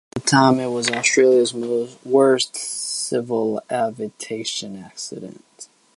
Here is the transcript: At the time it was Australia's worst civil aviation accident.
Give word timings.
At 0.15 0.23
the 0.23 0.27
time 0.27 0.59
it 0.59 0.71
was 0.71 0.89
Australia's 0.89 1.53
worst 2.03 2.55
civil 2.55 3.61
aviation 3.71 4.75
accident. 4.75 5.67